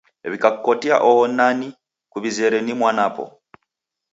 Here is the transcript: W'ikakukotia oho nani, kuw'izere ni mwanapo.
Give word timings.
W'ikakukotia 0.31 0.95
oho 1.09 1.23
nani, 1.37 1.67
kuw'izere 2.11 2.57
ni 2.61 2.73
mwanapo. 2.79 3.25